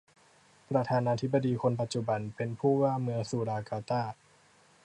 [0.69, 4.03] ประธานาธิปดีคนปัจจุบัน เป็นผู้ว่าเมืองสุราการ์ตา